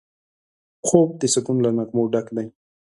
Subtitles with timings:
[0.87, 2.47] خوب د سکون له نغمو ډک دی